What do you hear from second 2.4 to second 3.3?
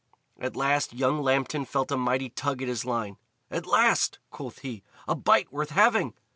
at his line.